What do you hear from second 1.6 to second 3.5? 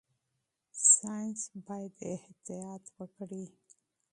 باید احتیاط وکړي.